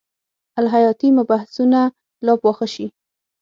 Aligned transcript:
الهیاتي 0.59 1.09
مبحثونه 1.17 1.81
لا 2.25 2.33
پاخه 2.43 2.67
شي. 2.73 2.85